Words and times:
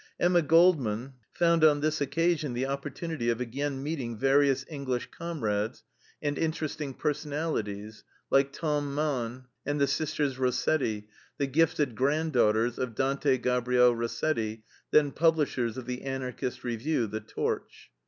Emma 0.19 0.41
Goldman 0.41 1.13
found 1.31 1.63
on 1.63 1.81
this 1.81 2.01
occasion 2.01 2.53
the 2.53 2.65
opportunity 2.65 3.29
of 3.29 3.39
again 3.39 3.83
meeting 3.83 4.17
various 4.17 4.65
English 4.67 5.09
comrades 5.11 5.83
and 6.23 6.39
interesting 6.39 6.91
personalities 6.95 8.03
like 8.31 8.51
Tom 8.51 8.95
Mann 8.95 9.45
and 9.63 9.79
the 9.79 9.85
sisters 9.85 10.39
Rossetti, 10.39 11.07
the 11.37 11.45
gifted 11.45 11.93
daughters 11.95 12.79
of 12.79 12.95
Dante 12.95 13.37
Gabriel 13.37 13.95
Rossetti, 13.95 14.63
then 14.89 15.11
publishers 15.11 15.77
of 15.77 15.85
the 15.85 16.01
Anarchist 16.01 16.63
review, 16.63 17.05
the 17.05 17.21
TORCH. 17.21 17.91